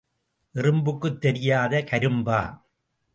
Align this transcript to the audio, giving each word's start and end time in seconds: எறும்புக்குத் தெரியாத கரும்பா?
எறும்புக்குத் 0.55 1.19
தெரியாத 1.19 1.81
கரும்பா? 1.81 2.39